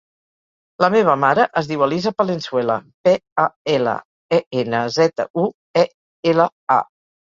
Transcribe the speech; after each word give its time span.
La 0.83 0.87
meva 0.93 1.13
mare 1.23 1.45
es 1.61 1.67
diu 1.71 1.83
Elisa 1.87 2.13
Palenzuela: 2.21 2.77
pe, 3.09 3.13
a, 3.43 3.45
ela, 3.77 3.95
e, 4.39 4.41
ena, 4.63 4.81
zeta, 4.97 5.27
u, 5.43 5.45
e, 5.83 5.85
ela, 6.33 6.49
a. 6.79 6.81